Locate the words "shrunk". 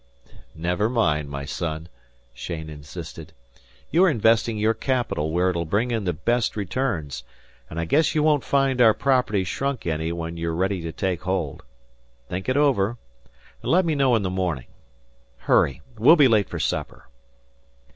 9.43-9.85